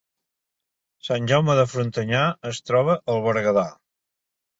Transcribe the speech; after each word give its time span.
Sant 1.07 1.27
Jaume 1.31 1.55
de 1.59 1.65
Frontanyà 1.73 2.21
es 2.53 2.61
troba 2.71 2.97
al 3.15 3.21
Berguedà 3.27 3.67